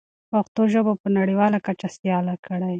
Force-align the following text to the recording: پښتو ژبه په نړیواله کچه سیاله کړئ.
پښتو 0.31 0.61
ژبه 0.73 0.93
په 1.01 1.07
نړیواله 1.17 1.57
کچه 1.67 1.87
سیاله 1.95 2.35
کړئ. 2.45 2.69